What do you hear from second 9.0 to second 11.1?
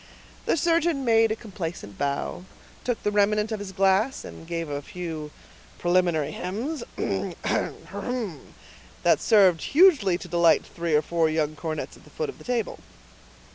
served hugely to delight three or